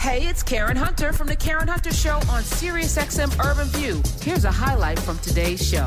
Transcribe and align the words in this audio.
Hey, 0.00 0.26
it's 0.26 0.42
Karen 0.42 0.78
Hunter 0.78 1.12
from 1.12 1.26
the 1.26 1.36
Karen 1.36 1.68
Hunter 1.68 1.92
Show 1.92 2.14
on 2.14 2.42
SiriusXM 2.42 3.38
Urban 3.44 3.66
View. 3.68 4.02
Here's 4.22 4.46
a 4.46 4.50
highlight 4.50 4.98
from 4.98 5.18
today's 5.18 5.62
show. 5.62 5.84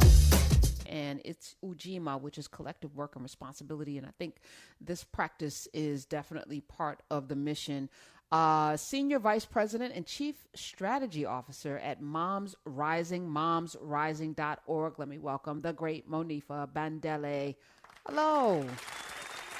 And 0.87 1.19
it's 1.25 1.55
Ujima, 1.63 2.21
which 2.21 2.37
is 2.37 2.47
collective 2.47 2.95
work 2.95 3.15
and 3.15 3.23
responsibility. 3.23 3.97
And 3.97 4.05
I 4.05 4.11
think 4.19 4.35
this 4.79 5.03
practice 5.03 5.67
is 5.73 6.05
definitely 6.05 6.61
part 6.61 7.01
of 7.09 7.27
the 7.27 7.35
mission. 7.35 7.89
Uh, 8.31 8.77
Senior 8.77 9.17
Vice 9.17 9.45
President 9.45 9.95
and 9.95 10.05
Chief 10.05 10.35
Strategy 10.53 11.25
Officer 11.25 11.79
at 11.79 11.99
Moms 11.99 12.55
Rising, 12.65 13.27
momsrising.org. 13.27 14.99
Let 14.99 15.07
me 15.07 15.17
welcome 15.17 15.61
the 15.61 15.73
great 15.73 16.07
Monifa 16.07 16.71
Bandele. 16.71 17.55
Hello. 18.05 18.63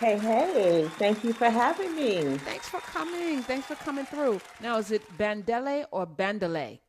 Hey, 0.04 0.17
hey, 0.17 0.89
thank 0.99 1.23
you 1.23 1.31
for 1.31 1.49
having 1.49 1.95
me. 1.95 2.38
Thanks 2.39 2.67
for 2.67 2.81
coming. 2.81 3.41
Thanks 3.41 3.67
for 3.67 3.75
coming 3.75 4.03
through. 4.03 4.41
Now, 4.59 4.77
is 4.77 4.91
it 4.91 5.02
Bandele 5.17 5.85
or 5.91 6.05
Bandele? 6.05 6.81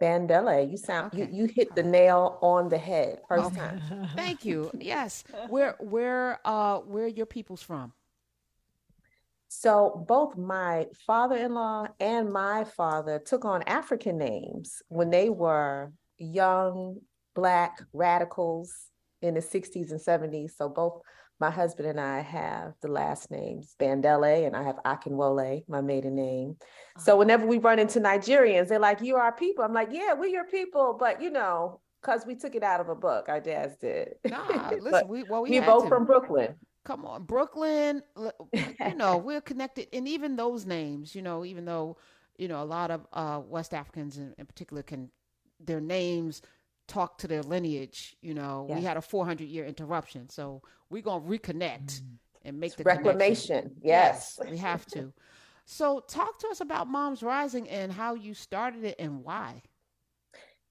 Bandele, 0.00 0.70
you 0.70 0.78
sound 0.78 1.12
okay. 1.12 1.28
you, 1.30 1.44
you 1.44 1.52
hit 1.54 1.74
the 1.74 1.82
nail 1.82 2.38
on 2.40 2.70
the 2.70 2.78
head 2.78 3.18
first 3.28 3.48
okay. 3.48 3.56
time. 3.56 4.08
Thank 4.16 4.46
you. 4.46 4.70
Yes. 4.80 5.24
Where 5.50 5.76
where 5.78 6.40
uh 6.46 6.78
where 6.78 7.04
are 7.04 7.08
your 7.20 7.26
peoples 7.26 7.60
from? 7.60 7.92
So 9.48 10.02
both 10.08 10.38
my 10.38 10.86
father-in-law 11.06 11.88
and 12.00 12.32
my 12.32 12.64
father 12.64 13.18
took 13.18 13.44
on 13.44 13.62
African 13.64 14.16
names 14.16 14.80
when 14.88 15.10
they 15.10 15.28
were 15.28 15.92
young 16.16 16.96
black 17.34 17.82
radicals 17.92 18.72
in 19.20 19.34
the 19.34 19.40
60s 19.40 19.90
and 19.90 20.00
70s. 20.00 20.52
So 20.56 20.70
both 20.70 21.02
my 21.40 21.50
husband 21.50 21.88
and 21.88 22.00
I 22.00 22.20
have 22.20 22.74
the 22.80 22.88
last 22.88 23.30
names 23.30 23.74
Bandele 23.78 24.46
and 24.46 24.56
I 24.56 24.62
have 24.62 24.76
Akinwole, 24.84 25.64
my 25.68 25.80
maiden 25.80 26.14
name. 26.14 26.56
So 26.98 27.12
uh-huh. 27.12 27.18
whenever 27.18 27.46
we 27.46 27.58
run 27.58 27.78
into 27.78 28.00
Nigerians, 28.00 28.68
they're 28.68 28.78
like, 28.78 29.00
"You 29.00 29.16
are 29.16 29.22
our 29.22 29.32
people." 29.32 29.64
I'm 29.64 29.74
like, 29.74 29.88
"Yeah, 29.90 30.14
we're 30.14 30.26
your 30.26 30.46
people," 30.46 30.96
but 30.98 31.20
you 31.20 31.30
know, 31.30 31.80
because 32.00 32.24
we 32.26 32.34
took 32.34 32.54
it 32.54 32.62
out 32.62 32.80
of 32.80 32.88
a 32.88 32.94
book, 32.94 33.28
our 33.28 33.40
dads 33.40 33.76
did. 33.76 34.14
Nah, 34.24 34.70
listen, 34.80 35.08
we 35.08 35.24
well, 35.24 35.42
we 35.42 35.58
are 35.58 35.66
both 35.66 35.84
to. 35.84 35.88
from 35.88 36.06
Brooklyn. 36.06 36.54
Come 36.84 37.04
on, 37.04 37.24
Brooklyn. 37.24 38.02
You 38.54 38.94
know, 38.94 39.16
we're 39.16 39.40
connected, 39.40 39.88
and 39.92 40.06
even 40.06 40.36
those 40.36 40.64
names, 40.64 41.14
you 41.14 41.22
know, 41.22 41.44
even 41.44 41.64
though 41.64 41.96
you 42.38 42.48
know 42.48 42.62
a 42.62 42.64
lot 42.64 42.90
of 42.90 43.06
uh, 43.12 43.40
West 43.44 43.74
Africans 43.74 44.16
in, 44.16 44.34
in 44.38 44.46
particular 44.46 44.82
can 44.82 45.10
their 45.58 45.80
names 45.80 46.42
talk 46.86 47.18
to 47.18 47.28
their 47.28 47.42
lineage. 47.42 48.16
You 48.20 48.34
know, 48.34 48.66
we 48.68 48.82
had 48.82 48.96
a 48.96 49.02
400 49.02 49.44
year 49.44 49.64
interruption, 49.64 50.28
so 50.28 50.62
we're 50.90 51.02
gonna 51.02 51.24
reconnect 51.24 52.00
mm. 52.00 52.18
and 52.44 52.58
make 52.58 52.68
it's 52.68 52.76
the 52.76 52.84
reclamation. 52.84 53.72
Yes. 53.82 54.38
yes, 54.38 54.50
we 54.50 54.58
have 54.58 54.86
to. 54.86 55.12
So, 55.68 56.00
talk 56.08 56.38
to 56.40 56.48
us 56.48 56.60
about 56.60 56.86
Moms 56.86 57.24
Rising 57.24 57.68
and 57.68 57.90
how 57.92 58.14
you 58.14 58.34
started 58.34 58.84
it 58.84 58.96
and 59.00 59.24
why. 59.24 59.62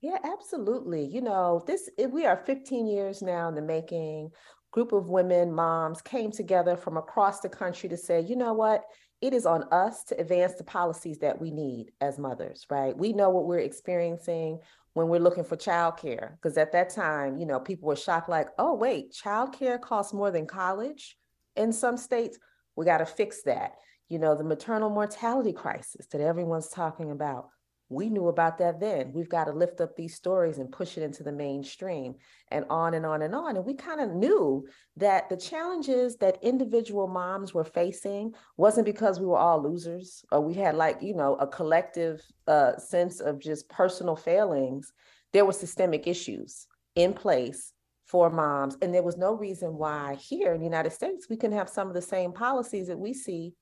Yeah, 0.02 0.18
absolutely. 0.24 1.06
You 1.06 1.22
know, 1.22 1.64
this 1.68 1.90
we 2.10 2.26
are 2.26 2.38
15 2.38 2.88
years 2.88 3.22
now 3.22 3.50
in 3.50 3.56
the 3.56 3.62
making. 3.62 4.32
Group 4.72 4.92
of 4.92 5.10
women, 5.10 5.54
moms 5.54 6.02
came 6.02 6.32
together 6.32 6.76
from 6.76 6.98
across 6.98 7.40
the 7.40 7.50
country 7.50 7.88
to 7.90 7.98
say, 7.98 8.22
you 8.22 8.36
know 8.36 8.54
what? 8.54 8.84
It 9.22 9.34
is 9.34 9.46
on 9.46 9.64
us 9.72 10.04
to 10.06 10.20
advance 10.20 10.56
the 10.56 10.64
policies 10.64 11.20
that 11.20 11.40
we 11.40 11.52
need 11.52 11.92
as 12.02 12.20
mothers, 12.20 12.66
right? 12.70 12.96
We 12.96 13.14
know 13.14 13.30
what 13.30 13.46
we're 13.46 13.60
experiencing 13.60 14.60
when 14.94 15.08
we're 15.08 15.20
looking 15.20 15.44
for 15.44 15.58
childcare. 15.58 16.32
Because 16.36 16.58
at 16.58 16.72
that 16.74 16.90
time, 16.90 17.38
you 17.38 17.46
know, 17.46 17.60
people 17.60 17.88
were 17.88 17.96
shocked, 17.96 18.30
like, 18.30 18.50
oh, 18.58 18.74
wait, 18.74 19.14
childcare 19.14 19.80
costs 19.80 20.14
more 20.14 20.32
than 20.32 20.46
college 20.46 21.18
in 21.56 21.72
some 21.72 21.98
states. 21.98 22.38
We 22.76 22.86
got 22.86 22.98
to 22.98 23.06
fix 23.06 23.44
that. 23.44 23.74
You 24.10 24.20
know, 24.20 24.36
the 24.36 24.44
maternal 24.44 24.90
mortality 24.90 25.54
crisis 25.54 26.06
that 26.08 26.22
everyone's 26.22 26.70
talking 26.70 27.12
about 27.12 27.50
we 27.90 28.10
knew 28.10 28.28
about 28.28 28.58
that 28.58 28.80
then. 28.80 29.12
We've 29.14 29.30
got 29.30 29.46
to 29.46 29.52
lift 29.52 29.80
up 29.80 29.96
these 29.96 30.16
stories 30.16 30.58
and 30.58 30.72
push 30.72 30.98
it 30.98 31.04
into 31.04 31.24
the 31.24 31.32
mainstream 31.32 32.16
and 32.50 32.66
on 32.70 32.96
and 32.96 33.06
on 33.06 33.22
and 33.22 33.36
on. 33.36 33.58
And 33.58 33.66
we 33.66 33.76
kind 33.76 34.02
of 34.02 34.12
knew 34.12 34.68
that 34.98 35.30
the 35.30 35.38
challenges 35.38 36.16
that 36.18 36.42
individual 36.42 37.08
moms 37.08 37.54
were 37.54 37.64
facing 37.64 38.34
wasn't 38.58 38.86
because 38.86 39.20
we 39.20 39.28
were 39.28 39.38
all 39.38 39.62
losers 39.62 40.26
or 40.32 40.42
we 40.42 40.56
had 40.56 40.76
like, 40.76 41.02
you 41.02 41.14
know, 41.14 41.36
a 41.36 41.46
collective 41.46 42.22
uh, 42.48 42.78
sense 42.78 43.20
of 43.20 43.40
just 43.40 43.70
personal 43.70 44.16
failings. 44.16 44.92
There 45.32 45.46
were 45.46 45.54
systemic 45.54 46.08
issues 46.08 46.66
in 46.96 47.14
place 47.14 47.72
for 48.06 48.30
moms. 48.30 48.78
And 48.82 48.94
there 48.94 49.04
was 49.04 49.18
no 49.18 49.34
reason 49.34 49.78
why 49.78 50.16
here 50.16 50.54
in 50.54 50.60
the 50.60 50.66
United 50.66 50.92
States, 50.92 51.28
we 51.30 51.38
can 51.38 51.52
have 51.52 51.70
some 51.70 51.88
of 51.88 51.94
the 51.94 52.02
same 52.02 52.32
policies 52.32 52.88
that 52.88 53.00
we 53.00 53.14
see 53.14 53.54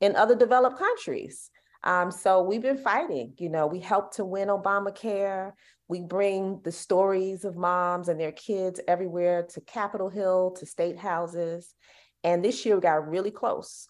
in 0.00 0.16
other 0.16 0.34
developed 0.34 0.78
countries. 0.78 1.50
Um, 1.84 2.10
so 2.10 2.42
we've 2.42 2.62
been 2.62 2.78
fighting. 2.78 3.34
You 3.38 3.50
know, 3.50 3.66
we 3.66 3.78
helped 3.78 4.16
to 4.16 4.24
win 4.24 4.48
Obamacare. 4.48 5.52
We 5.86 6.00
bring 6.00 6.60
the 6.64 6.72
stories 6.72 7.44
of 7.44 7.56
moms 7.56 8.08
and 8.08 8.18
their 8.18 8.32
kids 8.32 8.80
everywhere 8.88 9.46
to 9.50 9.60
Capitol 9.60 10.08
Hill, 10.08 10.56
to 10.58 10.66
state 10.66 10.98
houses. 10.98 11.74
And 12.24 12.42
this 12.42 12.64
year 12.64 12.76
we 12.76 12.80
got 12.80 13.08
really 13.08 13.30
close 13.30 13.86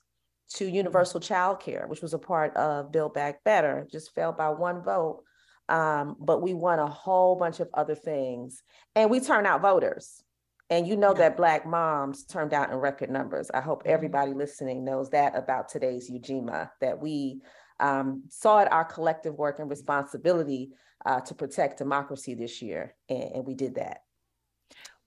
to 0.55 0.69
universal 0.69 1.21
child 1.21 1.60
care, 1.60 1.87
which 1.87 2.03
was 2.03 2.15
a 2.15 2.19
part 2.19 2.56
of 2.56 2.91
Build 2.91 3.15
Back 3.15 3.44
Better, 3.44 3.87
just 3.91 4.15
fell 4.15 4.32
by 4.32 4.50
one 4.50 4.82
vote. 4.82 5.22
Um, 5.69 6.16
but 6.19 6.43
we 6.43 6.53
won 6.53 6.81
a 6.81 6.88
whole 6.88 7.37
bunch 7.37 7.61
of 7.61 7.69
other 7.72 7.94
things. 7.94 8.62
And 8.97 9.09
we 9.09 9.21
turn 9.21 9.47
out 9.47 9.62
voters. 9.62 10.22
And 10.69 10.87
you 10.87 10.97
know 10.97 11.15
that 11.15 11.37
Black 11.37 11.66
moms 11.66 12.25
turned 12.25 12.53
out 12.53 12.71
in 12.71 12.76
record 12.76 13.11
numbers. 13.11 13.50
I 13.53 13.61
hope 13.61 13.84
mm-hmm. 13.84 13.93
everybody 13.93 14.32
listening 14.32 14.84
knows 14.84 15.11
that 15.11 15.37
about 15.37 15.69
today's 15.69 16.11
Ujima, 16.11 16.71
that 16.81 17.00
we 17.00 17.41
um, 17.81 18.25
saw 18.29 18.61
it 18.61 18.73
our 18.73 18.85
collective 18.85 19.35
work 19.35 19.59
and 19.59 19.69
responsibility 19.69 20.71
uh, 21.05 21.21
to 21.21 21.35
protect 21.35 21.79
democracy 21.79 22.35
this 22.35 22.62
year, 22.62 22.95
and, 23.09 23.33
and, 23.35 23.47
we 23.47 23.55
did 23.55 23.75
that. 23.75 24.03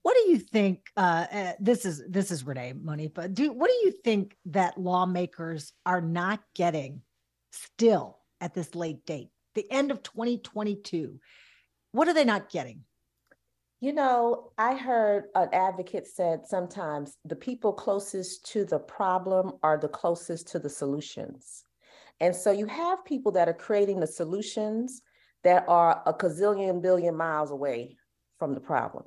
What 0.04 0.16
do 0.16 0.32
you 0.32 0.38
think? 0.38 0.88
Uh, 0.96 1.26
uh, 1.32 1.54
this 1.60 1.86
is 1.86 2.04
this 2.08 2.32
is 2.32 2.46
Renee 2.46 2.74
Monifa. 2.74 3.34
Do 3.34 3.52
what 3.52 3.70
do 3.70 3.76
you 3.88 3.92
think 4.04 4.38
that 4.46 4.78
lawmakers 4.78 5.74
are 5.86 6.02
not 6.02 6.42
getting 6.56 7.02
still 7.52 8.20
at 8.40 8.54
this 8.54 8.76
late 8.76 9.06
date, 9.06 9.30
the 9.56 9.70
end 9.72 9.92
of 9.92 10.04
2022? 10.04 11.20
What 11.92 12.08
are 12.08 12.14
they 12.14 12.26
not 12.26 12.50
getting? 12.50 12.84
You 13.80 13.94
know, 13.94 14.52
I 14.58 14.76
heard 14.76 15.26
an 15.36 15.50
advocate 15.54 16.08
said 16.08 16.48
sometimes 16.48 17.16
the 17.26 17.36
people 17.36 17.74
closest 17.74 18.46
to 18.52 18.66
the 18.66 18.80
problem 18.80 19.54
are 19.62 19.78
the 19.78 19.88
closest 19.88 20.48
to 20.50 20.60
the 20.60 20.70
solutions. 20.70 21.64
And 22.20 22.36
so 22.36 22.52
you 22.52 22.66
have 22.66 23.06
people 23.06 23.32
that 23.34 23.48
are 23.48 23.54
creating 23.54 24.00
the 24.00 24.08
solutions 24.08 25.02
that 25.44 25.66
are 25.68 26.02
a 26.06 26.14
gazillion 26.14 26.82
billion 26.82 27.16
miles 27.16 27.52
away 27.52 27.98
from 28.40 28.54
the 28.54 28.60
problem. 28.60 29.06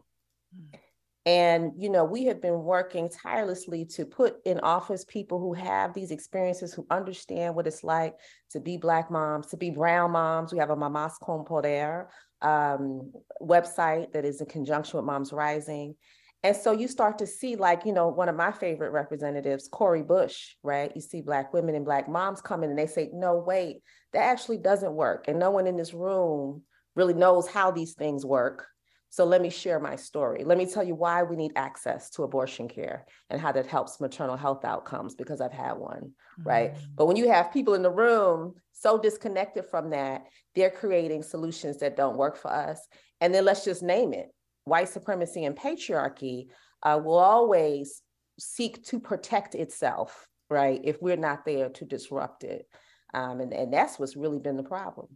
Mm. 0.56 0.78
And, 1.26 1.72
you 1.76 1.90
know, 1.90 2.04
we 2.04 2.24
have 2.24 2.40
been 2.40 2.62
working 2.62 3.10
tirelessly 3.10 3.84
to 3.86 4.06
put 4.06 4.36
in 4.46 4.58
office 4.60 5.04
people 5.04 5.38
who 5.38 5.52
have 5.52 5.92
these 5.92 6.10
experiences, 6.10 6.72
who 6.72 6.86
understand 6.90 7.54
what 7.54 7.66
it's 7.66 7.84
like 7.84 8.16
to 8.52 8.60
be 8.60 8.78
Black 8.78 9.10
moms, 9.10 9.48
to 9.48 9.58
be 9.58 9.70
brown 9.70 10.12
moms. 10.12 10.52
We 10.52 10.58
have 10.60 10.70
a 10.70 10.76
Mamas 10.76 11.18
con 11.22 11.44
Poder 11.44 12.08
um, 12.40 13.12
website 13.42 14.12
that 14.12 14.24
is 14.24 14.40
in 14.40 14.46
conjunction 14.46 14.96
with 14.96 15.04
Moms 15.04 15.32
Rising. 15.32 15.94
And 16.42 16.56
so 16.56 16.72
you 16.72 16.88
start 16.88 17.18
to 17.18 17.26
see, 17.26 17.56
like, 17.56 17.84
you 17.84 17.92
know, 17.92 18.08
one 18.08 18.28
of 18.28 18.36
my 18.36 18.50
favorite 18.50 18.92
representatives, 18.92 19.68
Cori 19.68 20.02
Bush, 20.02 20.54
right? 20.62 20.90
You 20.94 21.02
see 21.02 21.20
Black 21.20 21.52
women 21.52 21.74
and 21.74 21.84
Black 21.84 22.08
moms 22.08 22.40
come 22.40 22.64
in 22.64 22.70
and 22.70 22.78
they 22.78 22.86
say, 22.86 23.10
no, 23.12 23.36
wait, 23.36 23.82
that 24.12 24.22
actually 24.22 24.58
doesn't 24.58 24.94
work. 24.94 25.26
And 25.28 25.38
no 25.38 25.50
one 25.50 25.66
in 25.66 25.76
this 25.76 25.92
room 25.92 26.62
really 26.96 27.14
knows 27.14 27.46
how 27.46 27.70
these 27.70 27.92
things 27.92 28.24
work. 28.24 28.66
So 29.10 29.24
let 29.24 29.42
me 29.42 29.50
share 29.50 29.80
my 29.80 29.96
story. 29.96 30.44
Let 30.44 30.56
me 30.56 30.66
tell 30.66 30.84
you 30.84 30.94
why 30.94 31.24
we 31.24 31.34
need 31.36 31.52
access 31.56 32.10
to 32.10 32.22
abortion 32.22 32.68
care 32.68 33.06
and 33.28 33.40
how 33.40 33.50
that 33.52 33.66
helps 33.66 34.00
maternal 34.00 34.36
health 34.36 34.64
outcomes 34.64 35.16
because 35.16 35.40
I've 35.40 35.52
had 35.52 35.72
one, 35.72 36.12
mm-hmm. 36.38 36.48
right? 36.48 36.74
But 36.94 37.06
when 37.06 37.16
you 37.16 37.28
have 37.28 37.52
people 37.52 37.74
in 37.74 37.82
the 37.82 37.90
room 37.90 38.54
so 38.72 38.98
disconnected 38.98 39.66
from 39.66 39.90
that, 39.90 40.26
they're 40.54 40.70
creating 40.70 41.24
solutions 41.24 41.78
that 41.78 41.96
don't 41.96 42.16
work 42.16 42.36
for 42.36 42.52
us. 42.52 42.80
And 43.20 43.34
then 43.34 43.44
let's 43.44 43.64
just 43.64 43.82
name 43.82 44.12
it 44.14 44.28
white 44.64 44.88
supremacy 44.88 45.44
and 45.44 45.56
patriarchy 45.56 46.46
uh, 46.82 47.00
will 47.02 47.18
always 47.18 48.02
seek 48.38 48.84
to 48.84 48.98
protect 49.00 49.54
itself, 49.54 50.26
right? 50.48 50.80
If 50.82 51.00
we're 51.00 51.16
not 51.16 51.44
there 51.44 51.68
to 51.70 51.84
disrupt 51.84 52.44
it. 52.44 52.66
Um, 53.12 53.40
and, 53.40 53.52
and 53.52 53.72
that's 53.72 53.98
what's 53.98 54.16
really 54.16 54.38
been 54.38 54.56
the 54.56 54.62
problem. 54.62 55.08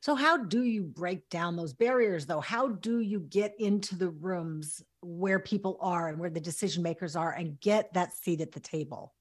So, 0.00 0.16
how 0.16 0.36
do 0.36 0.64
you 0.64 0.82
break 0.82 1.28
down 1.28 1.54
those 1.54 1.74
barriers, 1.74 2.26
though? 2.26 2.40
How 2.40 2.68
do 2.68 3.00
you 3.00 3.20
get 3.20 3.54
into 3.58 3.96
the 3.96 4.10
rooms 4.10 4.82
where 5.00 5.38
people 5.38 5.78
are 5.80 6.08
and 6.08 6.18
where 6.18 6.30
the 6.30 6.40
decision 6.40 6.82
makers 6.82 7.14
are 7.14 7.32
and 7.32 7.60
get 7.60 7.92
that 7.94 8.12
seat 8.12 8.40
at 8.40 8.50
the 8.50 8.60
table? 8.60 9.14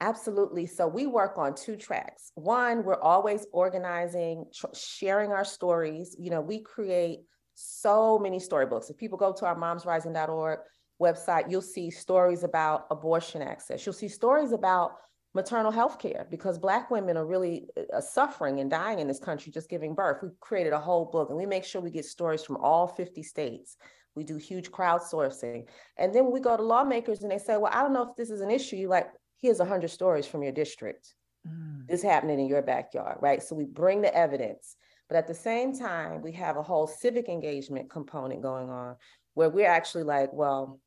Absolutely. 0.00 0.66
So, 0.66 0.86
we 0.86 1.06
work 1.06 1.36
on 1.36 1.54
two 1.54 1.76
tracks. 1.76 2.32
One, 2.36 2.84
we're 2.84 3.00
always 3.00 3.46
organizing, 3.52 4.46
tr- 4.54 4.66
sharing 4.74 5.30
our 5.30 5.44
stories. 5.44 6.16
You 6.18 6.30
know, 6.30 6.40
we 6.40 6.60
create 6.60 7.20
so 7.54 8.18
many 8.18 8.38
storybooks. 8.38 8.90
If 8.90 8.96
people 8.96 9.18
go 9.18 9.32
to 9.32 9.46
our 9.46 9.56
momsrising.org 9.56 10.60
website, 11.00 11.50
you'll 11.50 11.62
see 11.62 11.90
stories 11.90 12.44
about 12.44 12.86
abortion 12.90 13.42
access. 13.42 13.84
You'll 13.84 13.92
see 13.92 14.08
stories 14.08 14.52
about 14.52 14.92
maternal 15.34 15.72
health 15.72 15.98
care 15.98 16.26
because 16.30 16.58
Black 16.58 16.90
women 16.90 17.16
are 17.16 17.26
really 17.26 17.66
uh, 17.92 18.00
suffering 18.00 18.60
and 18.60 18.70
dying 18.70 19.00
in 19.00 19.08
this 19.08 19.18
country 19.18 19.52
just 19.52 19.68
giving 19.68 19.94
birth. 19.94 20.22
We 20.22 20.28
created 20.40 20.72
a 20.72 20.78
whole 20.78 21.06
book 21.06 21.28
and 21.28 21.38
we 21.38 21.46
make 21.46 21.64
sure 21.64 21.80
we 21.80 21.90
get 21.90 22.04
stories 22.04 22.44
from 22.44 22.56
all 22.58 22.86
50 22.86 23.22
states. 23.22 23.76
We 24.14 24.22
do 24.22 24.36
huge 24.36 24.70
crowdsourcing. 24.70 25.66
And 25.98 26.14
then 26.14 26.30
we 26.30 26.38
go 26.38 26.56
to 26.56 26.62
lawmakers 26.62 27.22
and 27.22 27.30
they 27.30 27.38
say, 27.38 27.56
Well, 27.56 27.72
I 27.74 27.82
don't 27.82 27.92
know 27.92 28.08
if 28.08 28.16
this 28.16 28.30
is 28.30 28.40
an 28.40 28.50
issue. 28.50 28.76
You 28.76 28.88
like, 28.88 29.08
here's 29.40 29.58
100 29.58 29.88
stories 29.88 30.26
from 30.26 30.44
your 30.44 30.52
district. 30.52 31.14
Mm. 31.46 31.88
This 31.88 32.02
happening 32.02 32.38
in 32.38 32.46
your 32.46 32.62
backyard, 32.62 33.18
right? 33.20 33.42
So 33.42 33.56
we 33.56 33.64
bring 33.64 34.02
the 34.02 34.14
evidence. 34.14 34.76
But 35.08 35.16
at 35.16 35.26
the 35.26 35.34
same 35.34 35.76
time, 35.76 36.22
we 36.22 36.32
have 36.32 36.56
a 36.56 36.62
whole 36.62 36.86
civic 36.86 37.28
engagement 37.28 37.90
component 37.90 38.42
going 38.42 38.70
on 38.70 38.96
where 39.34 39.50
we're 39.50 39.68
actually 39.68 40.04
like, 40.04 40.32
well, 40.32 40.80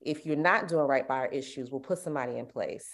if 0.00 0.24
you're 0.24 0.36
not 0.36 0.68
doing 0.68 0.86
right 0.86 1.06
by 1.06 1.16
our 1.16 1.26
issues, 1.28 1.70
we'll 1.70 1.80
put 1.80 1.98
somebody 1.98 2.38
in 2.38 2.46
place 2.46 2.88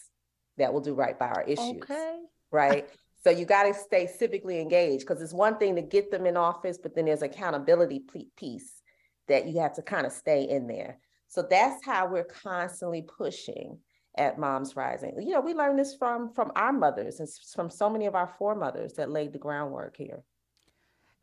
that 0.56 0.72
will 0.72 0.80
do 0.80 0.94
right 0.94 1.18
by 1.18 1.28
our 1.28 1.42
issues. 1.42 1.82
Okay. 1.82 2.18
Right. 2.50 2.88
so 3.22 3.30
you 3.30 3.44
got 3.44 3.64
to 3.64 3.74
stay 3.74 4.06
civically 4.06 4.60
engaged 4.60 5.06
because 5.06 5.22
it's 5.22 5.34
one 5.34 5.58
thing 5.58 5.76
to 5.76 5.82
get 5.82 6.10
them 6.10 6.26
in 6.26 6.36
office, 6.36 6.78
but 6.82 6.94
then 6.94 7.04
there's 7.04 7.22
accountability 7.22 8.02
piece 8.36 8.82
that 9.28 9.46
you 9.46 9.60
have 9.60 9.74
to 9.74 9.82
kind 9.82 10.06
of 10.06 10.12
stay 10.12 10.48
in 10.48 10.66
there. 10.66 10.98
So 11.28 11.46
that's 11.48 11.84
how 11.84 12.08
we're 12.08 12.24
constantly 12.24 13.02
pushing 13.02 13.78
at 14.16 14.38
Moms 14.38 14.74
Rising. 14.76 15.14
You 15.20 15.34
know, 15.34 15.40
we 15.40 15.54
learned 15.54 15.78
this 15.78 15.94
from 15.94 16.32
from 16.32 16.50
our 16.56 16.72
mothers 16.72 17.20
and 17.20 17.28
from 17.54 17.70
so 17.70 17.88
many 17.90 18.06
of 18.06 18.14
our 18.14 18.34
foremothers 18.38 18.94
that 18.94 19.10
laid 19.10 19.32
the 19.32 19.38
groundwork 19.38 19.96
here. 19.96 20.22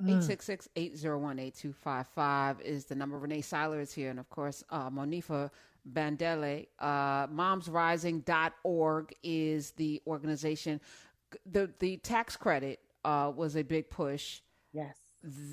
866-801-8255 0.03 2.61
is 2.61 2.85
the 2.85 2.95
number. 2.95 3.17
Renee 3.17 3.41
Seiler 3.41 3.79
is 3.79 3.93
here. 3.93 4.09
And 4.09 4.19
of 4.19 4.29
course, 4.29 4.63
uh, 4.69 4.89
Monifa 4.89 5.49
Bandele, 5.91 6.67
uh, 6.79 7.27
momsrising.org 7.27 9.13
is 9.23 9.71
the 9.71 10.01
organization. 10.07 10.81
The, 11.49 11.69
the 11.79 11.97
tax 11.97 12.35
credit 12.35 12.79
uh, 13.03 13.31
was 13.35 13.55
a 13.55 13.63
big 13.63 13.89
push. 13.89 14.41
Yes. 14.73 14.97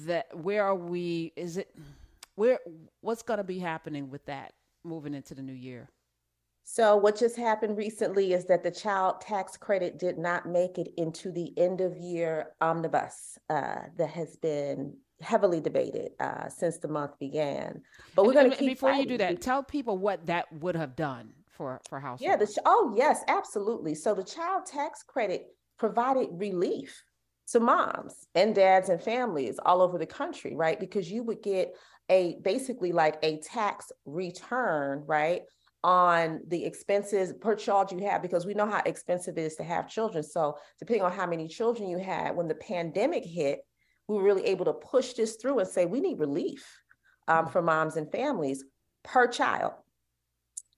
That 0.06 0.37
where 0.37 0.65
are 0.65 0.75
we? 0.75 1.33
Is 1.35 1.56
it 1.56 1.75
where? 2.35 2.59
What's 3.00 3.23
going 3.23 3.38
to 3.38 3.45
be 3.45 3.59
happening 3.59 4.11
with 4.11 4.23
that 4.27 4.53
moving 4.85 5.15
into 5.15 5.35
the 5.35 5.41
new 5.41 5.55
year? 5.55 5.88
So, 6.73 6.97
what 6.97 7.19
just 7.19 7.37
happened 7.37 7.77
recently 7.77 8.33
is 8.33 8.47
that 8.47 8.63
the 8.63 8.71
child 8.71 9.21
tax 9.21 9.59
credit 9.59 9.99
did 9.99 10.17
not 10.17 10.47
make 10.47 10.79
it 10.79 10.89
into 10.97 11.31
the 11.31 11.53
end 11.59 11.83
of 11.83 11.99
year 11.99 12.47
omnibus 12.63 13.39
uh, 13.51 13.81
that 13.99 14.09
has 14.09 14.37
been 14.37 14.97
heavily 15.21 15.61
debated 15.61 16.13
uh, 16.19 16.49
since 16.49 16.79
the 16.79 16.89
month 16.89 17.19
began. 17.19 17.83
But 18.17 18.25
we're 18.25 18.33
going 18.33 18.53
to 18.53 18.57
keep 18.57 18.69
before 18.71 18.89
fighting. 18.89 19.03
you 19.03 19.19
do 19.19 19.19
that. 19.19 19.43
Tell 19.43 19.63
people 19.63 19.99
what 19.99 20.25
that 20.25 20.51
would 20.51 20.75
have 20.75 20.97
done 20.97 21.35
for 21.51 21.79
for 21.91 22.01
households. 22.01 22.23
Yeah. 22.23 22.37
The, 22.37 22.63
oh 22.65 22.95
yes, 22.97 23.23
absolutely. 23.29 23.95
So 23.95 24.15
the 24.15 24.25
child 24.25 24.65
tax 24.65 25.03
credit 25.03 25.49
provided 25.79 26.29
relief 26.33 27.03
to 27.49 27.61
moms 27.61 28.15
and 28.35 28.55
dads 28.55 28.89
and 28.89 28.99
families 28.99 29.61
all 29.63 29.83
over 29.83 29.99
the 29.99 30.07
country, 30.07 30.57
right? 30.57 30.81
Because 30.81 31.13
you 31.13 31.23
would 31.23 31.43
get 31.43 31.75
a 32.09 32.39
basically 32.43 32.93
like 32.93 33.19
a 33.23 33.41
tax 33.41 33.93
return, 34.07 35.05
right? 35.07 35.43
On 35.84 36.40
the 36.49 36.64
expenses 36.64 37.32
per 37.40 37.56
child 37.56 37.90
you 37.90 37.99
have 37.99 38.23
because 38.23 38.46
we 38.46 38.55
know 38.55 38.67
how 38.67 38.82
expensive 38.87 39.37
it 39.37 39.43
is 39.43 39.56
to 39.56 39.64
have 39.64 39.88
children. 39.88 40.23
So, 40.23 40.56
depending 40.79 41.02
on 41.02 41.12
how 41.12 41.26
many 41.26 41.49
children 41.49 41.88
you 41.88 41.99
had, 41.99 42.37
when 42.37 42.49
the 42.49 42.55
pandemic 42.55 43.25
hit, 43.25 43.61
we 44.08 44.17
were 44.17 44.23
really 44.23 44.46
able 44.46 44.64
to 44.67 44.73
push 44.73 45.14
this 45.14 45.37
through 45.37 45.58
and 45.58 45.69
say 45.69 45.87
we 45.87 46.00
need 46.00 46.19
relief 46.19 46.64
um, 47.29 47.49
for 47.49 47.62
moms 47.62 47.96
and 47.96 48.11
families 48.11 48.64
per 49.02 49.26
child. 49.26 49.73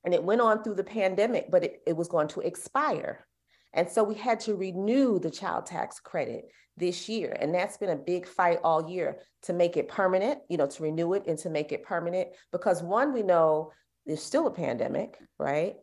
And 0.04 0.14
it 0.14 0.22
went 0.22 0.40
on 0.40 0.62
through 0.62 0.74
the 0.74 0.84
pandemic, 0.84 1.50
but 1.50 1.64
it, 1.64 1.80
it 1.86 1.96
was 1.96 2.08
going 2.08 2.28
to 2.28 2.40
expire. 2.40 3.26
And 3.72 3.88
so 3.88 4.04
we 4.04 4.14
had 4.14 4.40
to 4.40 4.54
renew 4.54 5.18
the 5.18 5.30
child 5.30 5.66
tax 5.66 5.98
credit 5.98 6.44
this 6.76 7.08
year. 7.08 7.36
And 7.38 7.54
that's 7.54 7.76
been 7.76 7.90
a 7.90 7.96
big 7.96 8.26
fight 8.26 8.60
all 8.62 8.88
year 8.88 9.18
to 9.42 9.52
make 9.52 9.76
it 9.76 9.88
permanent, 9.88 10.40
you 10.48 10.56
know, 10.56 10.66
to 10.66 10.82
renew 10.82 11.14
it 11.14 11.24
and 11.26 11.38
to 11.38 11.50
make 11.50 11.72
it 11.72 11.82
permanent. 11.82 12.28
Because 12.52 12.82
one, 12.82 13.12
we 13.12 13.22
know 13.22 13.72
there's 14.06 14.22
still 14.22 14.46
a 14.46 14.50
pandemic, 14.50 15.18
right? 15.38 15.76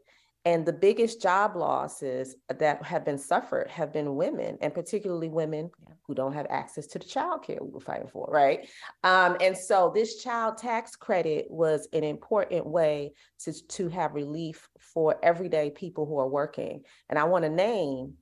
And 0.43 0.65
the 0.65 0.73
biggest 0.73 1.21
job 1.21 1.55
losses 1.55 2.35
that 2.49 2.83
have 2.83 3.05
been 3.05 3.19
suffered 3.19 3.69
have 3.69 3.93
been 3.93 4.15
women, 4.15 4.57
and 4.61 4.73
particularly 4.73 5.29
women 5.29 5.69
who 6.07 6.15
don't 6.15 6.33
have 6.33 6.47
access 6.49 6.87
to 6.87 6.99
the 6.99 7.05
child 7.05 7.43
care 7.43 7.59
we 7.61 7.69
were 7.69 7.79
fighting 7.79 8.07
for, 8.07 8.27
right? 8.31 8.67
Um, 9.03 9.37
and 9.39 9.55
so 9.55 9.91
this 9.93 10.23
child 10.23 10.57
tax 10.57 10.95
credit 10.95 11.45
was 11.49 11.87
an 11.93 12.03
important 12.03 12.65
way 12.65 13.13
to, 13.43 13.67
to 13.67 13.87
have 13.89 14.15
relief 14.15 14.67
for 14.79 15.23
everyday 15.23 15.69
people 15.69 16.07
who 16.07 16.17
are 16.17 16.27
working. 16.27 16.81
And 17.09 17.19
I 17.19 17.25
want 17.25 17.43
to 17.43 17.49
name 17.49 18.15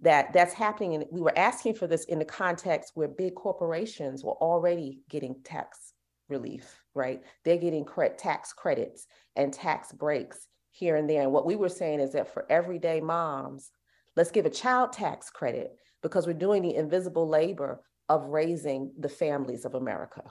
that 0.00 0.32
that's 0.32 0.54
happening. 0.54 0.94
And 0.94 1.06
we 1.10 1.20
were 1.20 1.36
asking 1.36 1.74
for 1.74 1.88
this 1.88 2.04
in 2.04 2.20
the 2.20 2.24
context 2.24 2.92
where 2.94 3.08
big 3.08 3.34
corporations 3.34 4.22
were 4.22 4.36
already 4.40 5.00
getting 5.10 5.34
tax 5.42 5.92
relief, 6.28 6.77
right? 6.94 7.22
They're 7.44 7.58
getting 7.58 7.84
cre- 7.84 8.16
tax 8.16 8.52
credits 8.52 9.06
and 9.36 9.52
tax 9.52 9.92
breaks 9.92 10.46
here 10.70 10.96
and 10.96 11.08
there. 11.08 11.22
And 11.22 11.32
what 11.32 11.46
we 11.46 11.56
were 11.56 11.68
saying 11.68 12.00
is 12.00 12.12
that 12.12 12.32
for 12.32 12.46
everyday 12.50 13.00
moms, 13.00 13.70
let's 14.16 14.30
give 14.30 14.46
a 14.46 14.50
child 14.50 14.92
tax 14.92 15.30
credit 15.30 15.72
because 16.02 16.26
we're 16.26 16.32
doing 16.32 16.62
the 16.62 16.74
invisible 16.74 17.28
labor 17.28 17.82
of 18.08 18.26
raising 18.26 18.92
the 18.98 19.08
families 19.08 19.64
of 19.64 19.74
America. 19.74 20.22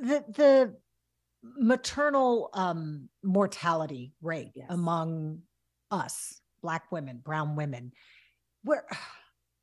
The 0.00 0.24
the 0.28 0.76
maternal 1.42 2.50
um, 2.52 3.08
mortality 3.22 4.14
rate 4.22 4.52
yes. 4.54 4.66
among 4.68 5.40
us, 5.90 6.40
Black 6.62 6.90
women, 6.92 7.20
Brown 7.22 7.56
women, 7.56 7.92
where 8.62 8.84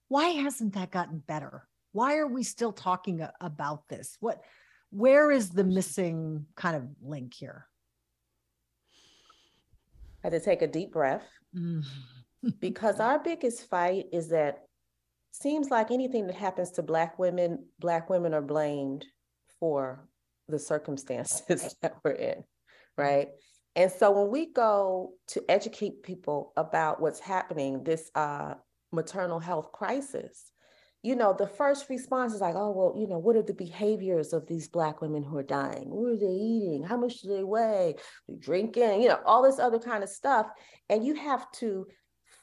why 0.10 0.30
hasn't 0.30 0.74
that 0.74 0.92
gotten 0.92 1.20
better? 1.20 1.68
Why 1.92 2.18
are 2.18 2.28
we 2.28 2.44
still 2.44 2.72
talking 2.72 3.26
about 3.40 3.88
this? 3.88 4.18
What 4.20 4.44
where 4.92 5.32
is 5.32 5.50
the 5.50 5.64
missing 5.64 6.46
kind 6.56 6.76
of 6.76 6.84
link 7.02 7.34
here? 7.34 7.68
I 10.24 10.28
had 10.28 10.34
to 10.34 10.40
take 10.40 10.62
a 10.62 10.68
deep 10.68 10.92
breath 10.92 11.26
mm. 11.56 11.86
because 12.60 13.00
our 13.00 13.20
biggest 13.20 13.70
fight 13.70 14.06
is 14.12 14.30
that 14.30 14.64
seems 15.32 15.70
like 15.70 15.92
anything 15.92 16.28
that 16.28 16.36
happens 16.36 16.72
to 16.72 16.84
black 16.84 17.18
women, 17.20 17.66
black 17.80 18.10
women 18.10 18.34
are 18.34 18.42
blamed 18.42 19.06
for 19.60 20.08
the 20.48 20.60
circumstances 20.60 21.76
that 21.82 21.96
we're 22.04 22.12
in, 22.12 22.44
right? 22.98 23.30
And 23.76 23.92
so 23.92 24.12
when 24.12 24.32
we 24.32 24.52
go 24.52 25.14
to 25.28 25.44
educate 25.48 26.04
people 26.04 26.52
about 26.58 27.00
what's 27.00 27.20
happening, 27.20 27.84
this 27.84 28.10
uh, 28.16 28.56
maternal 28.92 29.40
health 29.40 29.72
crisis, 29.72 30.52
you 31.02 31.16
know, 31.16 31.34
the 31.38 31.48
first 31.48 31.90
response 31.90 32.34
is 32.34 32.42
like, 32.42 32.56
oh, 32.56 32.72
well, 32.72 32.94
you 33.00 33.08
know, 33.08 33.18
what 33.18 33.38
are 33.38 33.42
the 33.42 33.54
behaviors 33.54 34.34
of 34.34 34.46
these 34.48 34.68
Black 34.68 35.02
women 35.02 35.24
who 35.24 35.38
are 35.38 35.44
dying? 35.44 35.90
What 35.90 36.12
are 36.12 36.18
they 36.18 36.26
eating? 36.26 36.84
How 36.84 36.98
much 36.98 37.22
do 37.22 37.30
they 37.30 37.44
weigh? 37.44 37.96
They 38.28 38.36
drinking, 38.36 39.02
you 39.02 39.08
know, 39.08 39.20
all 39.26 39.44
this 39.44 39.60
other 39.60 39.80
kind 39.80 40.04
of 40.04 40.10
stuff. 40.10 40.48
And 40.90 41.06
you 41.06 41.16
have 41.16 41.50
to 41.54 41.88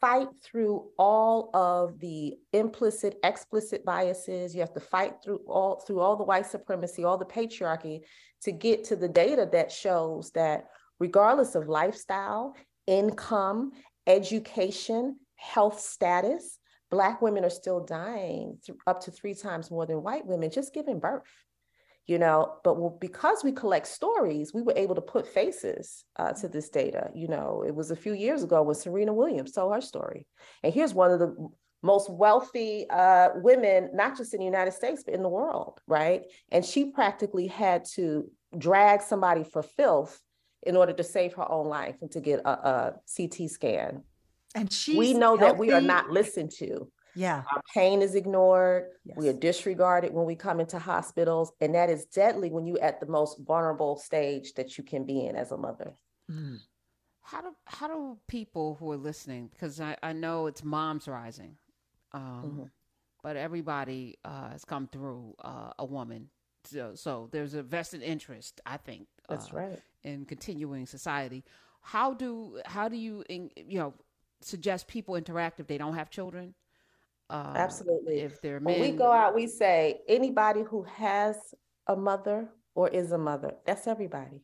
fight 0.01 0.29
through 0.43 0.89
all 0.99 1.51
of 1.55 1.99
the 2.01 2.35
implicit, 2.53 3.19
explicit 3.23 3.85
biases. 3.85 4.55
You 4.55 4.61
have 4.61 4.75
to 4.75 4.81
fight 4.81 5.15
through 5.23 5.41
all 5.47 5.81
through 5.87 6.01
all 6.01 6.17
the 6.17 6.25
white 6.25 6.47
supremacy, 6.47 7.05
all 7.05 7.19
the 7.19 7.25
patriarchy 7.25 8.01
to 8.43 8.53
get 8.53 8.85
to 8.85 8.97
the 8.97 9.09
data 9.09 9.49
that 9.53 9.73
shows 9.73 10.31
that 10.33 10.67
regardless 10.99 11.55
of 11.55 11.69
lifestyle, 11.69 12.55
income, 12.87 13.73
education, 14.07 15.17
health 15.37 15.81
status, 15.81 16.59
Black 16.91 17.21
women 17.21 17.45
are 17.45 17.51
still 17.51 17.81
dying 17.85 18.59
up 18.87 19.01
to 19.03 19.11
three 19.11 19.35
times 19.35 19.71
more 19.71 19.87
than 19.87 20.03
white 20.03 20.27
women 20.27 20.51
just 20.51 20.75
giving 20.75 21.01
birth. 21.01 21.25
You 22.07 22.21
know, 22.21 22.59
but 22.63 23.01
because 23.01 23.43
we 23.43 23.51
collect 23.51 23.89
stories, 23.89 24.55
we 24.55 24.63
were 24.63 24.75
able 24.77 24.95
to 24.95 25.01
put 25.01 25.27
faces 25.27 26.05
uh, 26.17 26.33
to 26.35 26.47
this 26.47 26.69
data. 26.69 27.11
You 27.17 27.27
know, 27.27 27.65
it 27.67 27.75
was 27.75 27.91
a 27.91 27.97
few 27.97 28.13
years 28.13 28.45
ago 28.45 28.63
when 28.63 28.77
Serena 28.77 29.13
Williams 29.13 29.51
told 29.51 29.75
her 29.75 29.81
story. 29.81 30.25
And 30.63 30.73
here's 30.73 30.95
one 30.95 31.11
of 31.11 31.19
the 31.19 31.35
most 31.83 32.09
wealthy 32.09 32.89
uh, 32.91 33.31
women, 33.37 33.91
not 33.93 34.17
just 34.17 34.35
in 34.35 34.39
the 34.39 34.47
United 34.47 34.73
States, 34.73 35.03
but 35.05 35.15
in 35.15 35.23
the 35.23 35.29
world, 35.29 35.81
right? 35.89 36.23
And 36.53 36.65
she 36.65 36.93
practically 36.93 37.49
had 37.49 37.85
to 37.95 38.31
drag 38.57 39.03
somebody 39.03 39.43
for 39.43 39.63
filth 39.63 40.21
in 40.63 40.77
order 40.77 40.93
to 40.93 41.05
save 41.05 41.35
her 41.35 41.51
own 41.51 41.67
life 41.67 41.97
and 42.03 42.11
to 42.13 42.21
get 42.21 42.41
a, 42.41 42.51
a 42.51 42.95
CT 43.17 43.51
scan 43.51 44.03
and 44.57 44.73
she 44.73 44.97
we 44.99 45.15
know 45.15 45.37
healthy. 45.37 45.45
that 45.45 45.59
we 45.59 45.73
are 45.73 45.81
not 45.81 46.11
listened 46.11 46.51
to. 46.59 46.91
Yeah. 47.15 47.45
Our 47.51 47.63
pain 47.73 48.03
is 48.03 48.15
ignored. 48.15 48.89
Yes. 49.05 49.17
We 49.17 49.29
are 49.29 49.33
disregarded 49.33 50.13
when 50.13 50.27
we 50.27 50.37
come 50.37 50.61
into 50.61 50.79
hospitals. 50.79 51.51
And 51.63 51.75
that 51.75 51.89
is 51.89 52.05
deadly 52.07 52.51
when 52.51 52.67
you're 52.67 52.83
at 52.83 53.01
the 53.01 53.07
most 53.07 53.39
vulnerable 53.39 53.97
stage 53.97 54.53
that 54.55 54.77
you 54.77 54.85
can 54.85 55.07
be 55.07 55.25
in 55.27 55.35
as 55.35 55.51
a 55.51 55.57
mother. 55.57 55.95
Mm. 56.31 56.59
How 57.23 57.41
do 57.41 57.57
how 57.65 57.89
do 57.89 58.19
people 58.29 58.77
who 58.79 58.93
are 58.93 58.97
listening, 58.97 59.49
because 59.49 59.81
I, 59.81 59.97
I 60.03 60.13
know 60.13 60.47
it's 60.47 60.63
moms 60.63 61.09
rising, 61.09 61.57
um, 62.13 62.23
mm-hmm. 62.23 62.63
but 63.23 63.37
everybody 63.37 64.19
uh, 64.25 64.51
has 64.51 64.65
come 64.65 64.87
through 64.87 65.35
uh, 65.43 65.73
a 65.79 65.85
woman. 65.85 66.29
So, 66.65 66.93
so 66.95 67.29
there's 67.33 67.55
a 67.55 67.63
vested 67.63 68.03
interest, 68.03 68.61
I 68.67 68.77
think. 68.77 69.09
That's 69.29 69.53
uh, 69.53 69.57
right. 69.57 69.83
In 70.05 70.25
continuing 70.25 70.87
society. 70.87 71.45
How 71.81 72.15
do 72.15 72.61
how 72.65 72.89
do 72.89 72.97
you 72.97 73.25
you 73.29 73.79
know 73.79 73.95
suggest 74.47 74.89
people 74.89 75.17
interact 75.17 75.61
if 75.61 75.67
they 75.67 75.79
don't 75.79 75.95
have 75.95 76.11
children. 76.11 76.55
Uh, 77.29 77.53
Absolutely. 77.57 78.21
If 78.21 78.41
they're 78.41 78.61
men. 78.61 78.81
When 78.81 78.93
we 78.93 78.97
go 78.97 79.11
out, 79.11 79.35
we 79.35 79.47
say 79.47 80.01
anybody 80.09 80.63
who 80.63 80.85
has 80.85 81.37
a 81.87 81.97
mother 81.97 82.49
or 82.75 82.89
is 82.89 83.13
a 83.13 83.19
mother. 83.19 83.55
That's 83.65 83.87
everybody, 83.87 84.43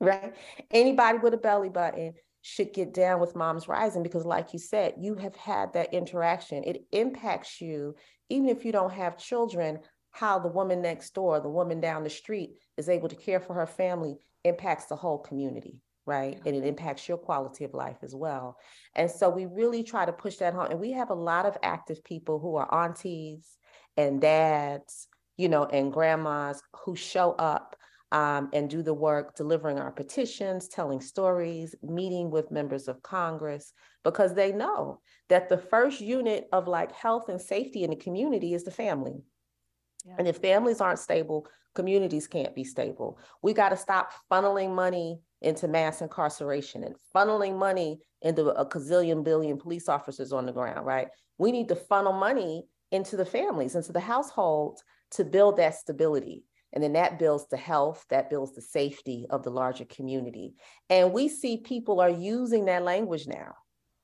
right? 0.00 0.34
Anybody 0.70 1.18
with 1.18 1.34
a 1.34 1.38
belly 1.38 1.68
button 1.68 2.14
should 2.40 2.72
get 2.72 2.94
down 2.94 3.20
with 3.20 3.36
Moms 3.36 3.68
Rising 3.68 4.02
because, 4.02 4.24
like 4.24 4.52
you 4.52 4.58
said, 4.58 4.94
you 4.98 5.16
have 5.16 5.34
had 5.36 5.72
that 5.74 5.92
interaction. 5.92 6.64
It 6.64 6.86
impacts 6.92 7.60
you, 7.60 7.96
even 8.30 8.48
if 8.48 8.64
you 8.64 8.72
don't 8.72 8.92
have 8.92 9.18
children, 9.18 9.80
how 10.12 10.38
the 10.38 10.48
woman 10.48 10.80
next 10.80 11.12
door, 11.12 11.40
the 11.40 11.48
woman 11.50 11.80
down 11.80 12.04
the 12.04 12.10
street 12.10 12.54
is 12.76 12.88
able 12.88 13.08
to 13.08 13.16
care 13.16 13.40
for 13.40 13.52
her 13.54 13.66
family 13.66 14.16
impacts 14.44 14.86
the 14.86 14.96
whole 14.96 15.18
community 15.18 15.80
right? 16.06 16.40
And 16.46 16.54
it 16.54 16.64
impacts 16.64 17.08
your 17.08 17.18
quality 17.18 17.64
of 17.64 17.74
life 17.74 17.98
as 18.02 18.14
well. 18.14 18.56
And 18.94 19.10
so 19.10 19.28
we 19.28 19.46
really 19.46 19.82
try 19.82 20.06
to 20.06 20.12
push 20.12 20.36
that 20.36 20.54
home. 20.54 20.68
And 20.70 20.80
we 20.80 20.92
have 20.92 21.10
a 21.10 21.14
lot 21.14 21.46
of 21.46 21.58
active 21.62 22.02
people 22.04 22.38
who 22.38 22.56
are 22.56 22.72
aunties 22.72 23.58
and 23.96 24.20
dads, 24.20 25.08
you 25.36 25.48
know, 25.48 25.64
and 25.64 25.92
grandmas 25.92 26.62
who 26.84 26.94
show 26.94 27.32
up 27.32 27.76
um, 28.12 28.50
and 28.52 28.70
do 28.70 28.82
the 28.82 28.94
work, 28.94 29.34
delivering 29.34 29.78
our 29.78 29.90
petitions, 29.90 30.68
telling 30.68 31.00
stories, 31.00 31.74
meeting 31.82 32.30
with 32.30 32.52
members 32.52 32.86
of 32.86 33.02
Congress, 33.02 33.72
because 34.04 34.32
they 34.32 34.52
know 34.52 35.00
that 35.28 35.48
the 35.48 35.58
first 35.58 36.00
unit 36.00 36.48
of 36.52 36.68
like 36.68 36.92
health 36.92 37.28
and 37.28 37.40
safety 37.40 37.82
in 37.82 37.90
the 37.90 37.96
community 37.96 38.54
is 38.54 38.62
the 38.62 38.70
family. 38.70 39.24
Yeah. 40.06 40.14
And 40.20 40.28
if 40.28 40.36
families 40.36 40.80
aren't 40.80 41.00
stable, 41.00 41.48
communities 41.74 42.28
can't 42.28 42.54
be 42.54 42.62
stable. 42.62 43.18
We 43.42 43.52
got 43.52 43.70
to 43.70 43.76
stop 43.76 44.12
funneling 44.30 44.72
money 44.72 45.18
into 45.42 45.68
mass 45.68 46.00
incarceration 46.00 46.84
and 46.84 46.94
funneling 47.14 47.58
money 47.58 47.98
into 48.22 48.48
a 48.48 48.66
gazillion 48.66 49.22
billion 49.22 49.58
police 49.58 49.88
officers 49.88 50.32
on 50.32 50.46
the 50.46 50.52
ground, 50.52 50.86
right? 50.86 51.08
We 51.38 51.52
need 51.52 51.68
to 51.68 51.76
funnel 51.76 52.12
money 52.12 52.64
into 52.90 53.16
the 53.16 53.26
families, 53.26 53.74
into 53.74 53.92
the 53.92 54.00
households 54.00 54.82
to 55.12 55.24
build 55.24 55.56
that 55.58 55.74
stability. 55.74 56.44
And 56.72 56.82
then 56.82 56.94
that 56.94 57.18
builds 57.18 57.46
the 57.48 57.56
health, 57.56 58.04
that 58.10 58.28
builds 58.28 58.54
the 58.54 58.62
safety 58.62 59.26
of 59.30 59.42
the 59.42 59.50
larger 59.50 59.84
community. 59.84 60.54
And 60.90 61.12
we 61.12 61.28
see 61.28 61.58
people 61.58 62.00
are 62.00 62.10
using 62.10 62.66
that 62.66 62.82
language 62.82 63.26
now, 63.26 63.54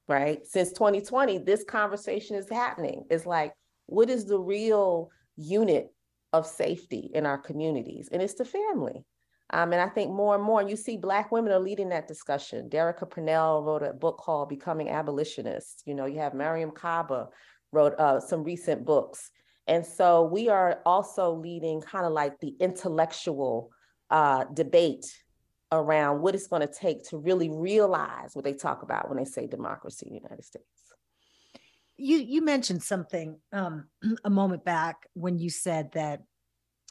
right? 0.09 0.45
Since 0.47 0.73
2020, 0.73 1.39
this 1.39 1.65
conversation 1.65 2.37
is 2.37 2.49
happening. 2.49 3.05
It's 3.11 3.27
like, 3.27 3.53
what 3.87 4.09
is 4.09 4.27
the 4.27 4.39
real 4.39 5.11
unit 5.37 5.93
of 6.33 6.47
safety 6.47 7.11
in 7.13 7.27
our 7.27 7.39
communities? 7.39 8.09
And 8.11 8.23
it's 8.23 8.35
the 8.35 8.45
family. 8.45 9.05
Um, 9.53 9.73
and 9.73 9.83
I 9.83 9.89
think 9.89 10.11
more 10.11 10.35
and 10.35 10.43
more, 10.43 10.63
you 10.63 10.77
see 10.77 10.97
Black 10.97 11.31
women 11.31 11.53
are 11.53 11.59
leading 11.59 11.91
that 11.91 12.09
discussion. 12.09 12.71
Derecka 12.71 13.11
Purnell 13.11 13.63
wrote 13.63 13.83
a 13.83 13.93
book 13.93 14.17
called 14.17 14.49
Becoming 14.49 14.89
Abolitionists. 14.89 15.83
You 15.85 15.95
know, 15.95 16.07
you 16.07 16.21
have 16.21 16.33
Mariame 16.33 16.75
Kaba 16.75 17.29
wrote 17.71 17.95
uh, 17.99 18.19
some 18.19 18.45
recent 18.45 18.85
books. 18.87 19.31
And 19.67 19.85
so 19.85 20.25
we 20.25 20.49
are 20.49 20.81
also 20.87 21.33
leading 21.33 21.83
kind 21.83 22.07
of 22.07 22.13
like 22.13 22.41
the 22.41 22.55
intellectual 22.61 23.71
uh, 24.11 24.45
debate 24.53 25.07
around 25.71 26.21
what 26.21 26.35
it's 26.35 26.49
going 26.49 26.67
to 26.67 26.73
take 26.73 27.03
to 27.09 27.19
really 27.19 27.49
realize 27.49 28.35
what 28.35 28.45
they 28.45 28.53
talk 28.55 28.83
about 28.83 29.09
when 29.09 29.19
they 29.19 29.25
say 29.25 29.47
democracy 29.47 30.07
in 30.07 30.15
the 30.15 30.21
United 30.21 30.45
States. 30.45 30.67
You 31.97 32.17
you 32.19 32.43
mentioned 32.43 32.83
something 32.83 33.39
um, 33.53 33.87
a 34.25 34.31
moment 34.31 34.65
back 34.65 35.07
when 35.15 35.39
you 35.39 35.51
said 35.51 35.93
that 35.93 36.23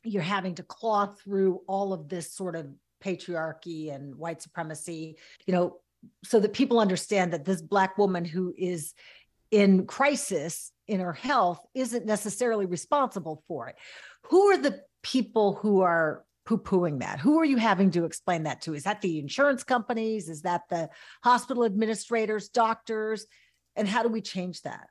you're 0.03 0.21
having 0.21 0.55
to 0.55 0.63
claw 0.63 1.07
through 1.07 1.61
all 1.67 1.93
of 1.93 2.09
this 2.09 2.33
sort 2.33 2.55
of 2.55 2.67
patriarchy 3.03 3.93
and 3.93 4.15
white 4.15 4.41
supremacy, 4.41 5.17
you 5.45 5.53
know, 5.53 5.77
so 6.23 6.39
that 6.39 6.53
people 6.53 6.79
understand 6.79 7.33
that 7.33 7.45
this 7.45 7.61
Black 7.61 7.97
woman 7.97 8.25
who 8.25 8.53
is 8.57 8.93
in 9.51 9.85
crisis 9.85 10.71
in 10.87 10.99
her 10.99 11.13
health 11.13 11.63
isn't 11.73 12.05
necessarily 12.05 12.65
responsible 12.65 13.43
for 13.47 13.67
it. 13.67 13.75
Who 14.29 14.47
are 14.47 14.57
the 14.57 14.81
people 15.03 15.53
who 15.53 15.81
are 15.81 16.23
poo 16.45 16.57
pooing 16.57 16.99
that? 16.99 17.19
Who 17.19 17.39
are 17.39 17.45
you 17.45 17.57
having 17.57 17.91
to 17.91 18.05
explain 18.05 18.43
that 18.43 18.61
to? 18.61 18.73
Is 18.73 18.83
that 18.83 19.01
the 19.01 19.19
insurance 19.19 19.63
companies? 19.63 20.29
Is 20.29 20.41
that 20.43 20.61
the 20.69 20.89
hospital 21.23 21.65
administrators, 21.65 22.49
doctors? 22.49 23.25
And 23.75 23.87
how 23.87 24.03
do 24.03 24.09
we 24.09 24.21
change 24.21 24.61
that? 24.61 24.87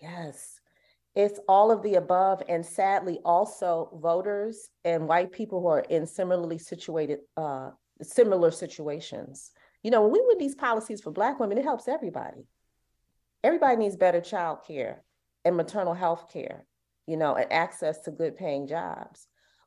Yes. 0.00 0.58
It's 1.14 1.38
all 1.46 1.70
of 1.70 1.82
the 1.82 1.96
above, 1.96 2.42
and 2.48 2.64
sadly, 2.64 3.20
also 3.24 3.98
voters 4.00 4.70
and 4.84 5.06
white 5.06 5.30
people 5.30 5.60
who 5.60 5.66
are 5.68 5.80
in 5.80 6.06
similarly 6.06 6.58
situated, 6.58 7.20
uh, 7.36 7.70
similar 8.00 8.50
situations. 8.50 9.50
You 9.82 9.90
know, 9.90 10.02
when 10.02 10.12
we 10.12 10.22
win 10.26 10.38
these 10.38 10.54
policies 10.54 11.02
for 11.02 11.10
Black 11.10 11.38
women, 11.38 11.58
it 11.58 11.64
helps 11.64 11.86
everybody. 11.86 12.46
Everybody 13.44 13.76
needs 13.76 13.96
better 13.96 14.20
child 14.20 14.60
care 14.66 15.02
and 15.44 15.56
maternal 15.56 15.92
health 15.92 16.32
care, 16.32 16.64
you 17.06 17.16
know, 17.16 17.34
and 17.34 17.52
access 17.52 17.98
to 18.00 18.10
good 18.10 18.36
paying 18.36 18.66
jobs. 18.66 19.26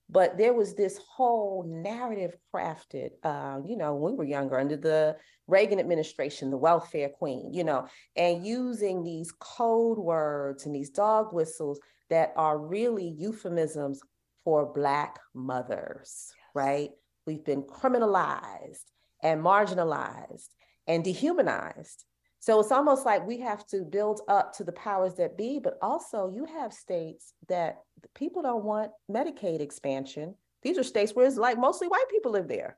But 0.10 0.38
there 0.38 0.54
was 0.54 0.76
this 0.76 1.00
whole 1.10 1.66
narrative 1.68 2.36
crafted, 2.54 3.12
uh, 3.24 3.60
you 3.66 3.76
know, 3.76 3.96
when 3.96 4.14
we 4.14 4.18
were 4.18 4.24
younger 4.24 4.60
under 4.60 4.78
the 4.78 5.18
Reagan 5.48 5.80
administration, 5.80 6.52
the 6.52 6.58
welfare 6.58 7.10
queen, 7.10 7.54
you 7.54 7.64
know, 7.64 7.88
and 8.16 8.46
using 8.46 9.04
these 9.04 9.32
code 9.40 9.98
words 9.98 10.66
and 10.66 10.76
these 10.76 10.92
dog 10.92 11.34
whistles 11.34 11.80
that 12.10 12.34
are 12.36 12.58
really 12.58 13.16
euphemisms 13.18 14.00
for 14.44 14.72
Black 14.74 15.20
mothers, 15.34 16.32
yes. 16.32 16.52
right? 16.54 16.90
We've 17.26 17.44
been 17.44 17.64
criminalized 17.64 18.86
and 19.24 19.42
marginalized 19.42 20.50
and 20.88 21.04
dehumanized. 21.04 22.06
So 22.46 22.60
it's 22.60 22.72
almost 22.72 23.08
like 23.08 23.26
we 23.26 23.40
have 23.40 23.66
to 23.70 23.82
build 23.82 24.22
up 24.28 24.54
to 24.58 24.64
the 24.64 24.72
powers 24.72 25.16
that 25.16 25.36
be, 25.36 25.58
but 25.58 25.80
also 25.82 26.32
you 26.32 26.46
have 26.46 26.74
states 26.74 27.34
that 27.50 27.80
people 28.14 28.44
don't 28.44 28.64
want 28.64 28.92
Medicaid 29.10 29.62
expansion. 29.62 30.36
These 30.62 30.78
are 30.78 30.84
states 30.84 31.16
where 31.16 31.26
it's 31.26 31.38
like 31.38 31.58
mostly 31.58 31.88
white 31.88 32.06
people 32.12 32.34
live 32.34 32.48
there. 32.48 32.78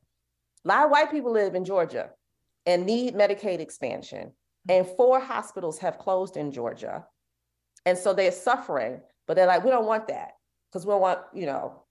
A 0.63 0.67
lot 0.69 0.86
of 0.86 0.91
white 0.91 1.12
people 1.12 1.33
live 1.33 1.53
in 1.53 1.65
Georgia 1.65 2.12
and 2.65 2.86
need 2.86 3.13
Medicaid 3.13 3.59
expansion. 3.59 4.27
Mm-hmm. 4.69 4.71
And 4.71 4.88
four 4.95 5.19
hospitals 5.19 5.79
have 5.79 5.97
closed 5.97 6.38
in 6.38 6.53
Georgia. 6.53 7.05
And 7.86 7.97
so 7.97 8.13
they're 8.13 8.31
suffering, 8.31 9.01
but 9.27 9.36
they're 9.36 9.47
like, 9.47 9.65
we 9.65 9.71
don't 9.71 9.86
want 9.86 10.07
that 10.07 10.31
because 10.71 10.86
we 10.86 10.91
don't 10.91 11.01
want, 11.01 11.19
you 11.33 11.45
know, 11.45 11.83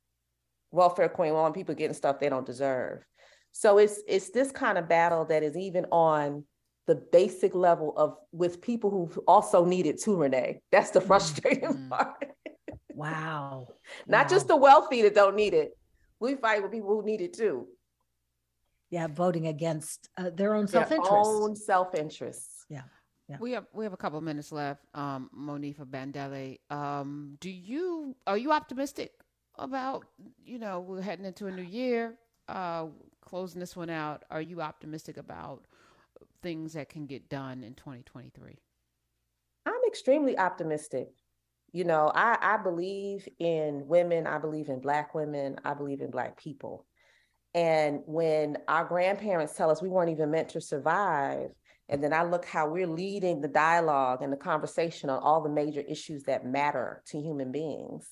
welfare 0.71 1.11
queen, 1.11 1.33
we 1.33 1.37
want 1.37 1.55
people 1.55 1.75
getting 1.75 1.93
stuff 1.93 2.21
they 2.21 2.31
don't 2.31 2.47
deserve. 2.47 3.05
So 3.53 3.77
it's 3.77 4.01
it's 4.09 4.31
this 4.31 4.51
kind 4.51 4.79
of 4.79 4.89
battle 4.89 5.27
that 5.27 5.43
is 5.43 5.59
even 5.59 5.85
on 5.93 6.45
the 6.87 6.95
basic 6.95 7.55
level 7.55 7.93
of 7.97 8.17
with 8.33 8.61
people 8.61 8.91
who 8.91 9.21
also 9.27 9.65
need 9.65 9.87
it 9.87 10.01
too, 10.01 10.17
Renee. 10.17 10.61
That's 10.71 10.91
the 10.91 11.01
frustrating 11.01 11.69
mm-hmm. 11.69 11.89
part. 11.89 12.25
wow. 12.95 13.69
Not 14.07 14.27
wow. 14.27 14.29
just 14.29 14.49
the 14.49 14.57
wealthy 14.57 15.03
that 15.03 15.15
don't 15.15 15.37
need 15.37 15.55
it. 15.55 15.77
We 16.21 16.35
fight 16.37 16.63
with 16.63 16.73
people 16.73 16.91
who 16.91 17.05
need 17.05 17.21
it 17.21 17.33
too. 17.33 17.67
Yeah, 18.91 19.09
voting 19.09 19.49
against 19.49 20.09
uh, 20.17 20.31
their 20.31 20.55
own 20.55 20.69
self-interest. 20.69 21.11
Their 21.11 21.21
own 21.21 21.57
self-interest. 21.57 22.67
Yeah. 22.69 22.83
Yeah. 23.29 23.39
We 23.41 23.53
have 23.53 23.67
we 23.73 23.85
have 23.85 23.93
a 23.93 23.97
couple 23.97 24.21
minutes 24.21 24.53
left. 24.53 24.85
Um, 24.95 25.29
Monifa 25.37 25.85
Bandele, 25.85 26.61
um, 26.71 27.37
do 27.41 27.51
you 27.51 28.15
are 28.25 28.39
you 28.39 28.53
optimistic 28.53 29.13
about 29.57 30.05
you 30.45 30.61
know 30.61 30.79
we're 30.79 31.01
heading 31.01 31.25
into 31.25 31.49
a 31.49 31.51
new 31.51 31.63
year, 31.63 32.15
uh, 32.49 32.87
closing 33.21 33.59
this 33.59 33.75
one 33.75 33.91
out? 33.91 34.25
Are 34.31 34.41
you 34.41 34.63
optimistic 34.63 35.17
about 35.17 35.65
things 36.47 36.75
that 36.75 36.89
can 36.89 37.07
get 37.07 37.29
done 37.29 37.65
in 37.65 37.75
2023? 37.75 38.57
I'm 39.67 39.73
extremely 39.85 40.39
optimistic. 40.39 41.09
You 41.73 41.83
know, 41.83 42.13
I, 42.15 42.39
I 42.41 42.57
believe 42.63 43.29
in 43.41 43.89
women, 43.89 44.29
I 44.29 44.39
believe 44.39 44.69
in 44.69 44.79
Black 44.79 45.13
women, 45.13 45.57
I 45.65 45.75
believe 45.75 46.01
in 46.01 46.13
Black 46.13 46.37
people. 46.37 46.87
And 47.53 48.03
when 48.07 48.59
our 48.69 48.85
grandparents 48.85 49.55
tell 49.57 49.73
us 49.73 49.83
we 49.83 49.89
weren't 49.89 50.13
even 50.13 50.31
meant 50.31 50.51
to 50.51 50.61
survive, 50.61 51.49
and 51.89 52.01
then 52.01 52.13
I 52.13 52.23
look 52.23 52.45
how 52.45 52.69
we're 52.69 52.87
leading 52.87 53.41
the 53.41 53.49
dialogue 53.49 54.23
and 54.23 54.33
the 54.33 54.37
conversation 54.37 55.11
on 55.11 55.21
all 55.21 55.43
the 55.43 55.49
major 55.49 55.81
issues 55.81 56.23
that 56.25 56.47
matter 56.47 57.03
to 57.09 57.21
human 57.21 57.51
beings, 57.51 58.09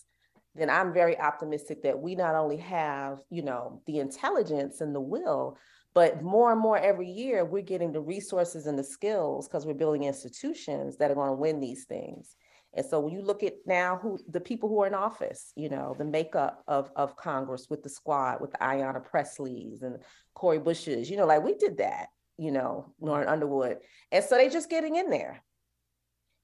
then 0.57 0.71
I'm 0.71 0.93
very 0.93 1.17
optimistic 1.21 1.85
that 1.85 2.01
we 2.01 2.17
not 2.17 2.35
only 2.35 2.57
have, 2.57 3.21
you 3.31 3.43
know, 3.43 3.81
the 3.87 4.01
intelligence 4.01 4.81
and 4.81 4.93
the 4.93 5.01
will, 5.01 5.57
but 5.95 6.23
more 6.23 6.51
and 6.51 6.61
more 6.61 6.77
every 6.77 7.09
year, 7.09 7.45
we're 7.45 7.63
getting 7.63 7.93
the 7.93 8.01
resources 8.01 8.67
and 8.67 8.79
the 8.79 8.85
skills 8.85 9.47
because 9.47 9.65
we're 9.65 9.75
building 9.75 10.05
institutions 10.05 10.97
that 10.97 11.11
are 11.11 11.15
going 11.15 11.31
to 11.31 11.35
win 11.35 11.61
these 11.61 11.85
things. 11.85 12.37
And 12.77 12.85
so 12.85 12.99
when 12.99 13.13
you 13.13 13.23
look 13.23 13.45
at 13.45 13.55
now 13.67 13.99
who 14.03 14.19
the 14.29 14.41
people 14.41 14.69
who 14.69 14.83
are 14.83 14.89
in 14.89 14.95
office, 14.95 15.53
you 15.55 15.69
know, 15.69 15.95
the 15.97 16.05
makeup 16.05 16.65
of, 16.67 16.91
of 16.97 17.17
Congress 17.17 17.69
with 17.71 17.85
the 17.85 17.89
squad, 17.89 18.41
with 18.41 18.51
the 18.51 18.59
Ayanna 18.59 19.05
Presleys 19.09 19.83
and 19.83 19.99
Cori 20.35 20.59
Bushes, 20.59 21.09
you 21.09 21.17
know, 21.17 21.27
like 21.27 21.45
we 21.45 21.55
did 21.55 21.79
that, 21.79 22.09
you 22.37 22.51
know, 22.51 22.93
Lauren 23.01 23.29
Underwood. 23.29 23.79
And 24.11 24.25
so 24.25 24.37
they're 24.37 24.51
just 24.51 24.71
getting 24.71 24.97
in 24.97 25.09
there. 25.09 25.41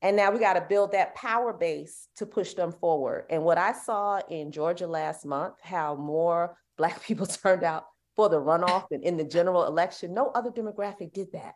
And 0.03 0.17
now 0.17 0.31
we 0.31 0.39
got 0.39 0.55
to 0.55 0.65
build 0.67 0.93
that 0.93 1.15
power 1.15 1.53
base 1.53 2.09
to 2.17 2.27
push 2.27 2.55
them 2.55 2.73
forward. 2.73 3.27
And 3.29 3.43
what 3.43 3.59
I 3.59 3.73
saw 3.73 4.21
in 4.31 4.53
Georgia 4.53 4.87
last 4.87 5.27
month, 5.27 5.55
how 5.63 5.97
more 5.97 6.57
Black 6.79 7.03
people 7.03 7.27
turned 7.27 7.63
out 7.63 7.85
for 8.17 8.29
the 8.29 8.41
runoff 8.41 8.87
and 8.91 9.05
in 9.05 9.17
the 9.17 9.25
general 9.25 9.67
election. 9.67 10.15
No 10.15 10.31
other 10.35 10.51
demographic 10.51 11.13
did 11.13 11.33
that. 11.33 11.55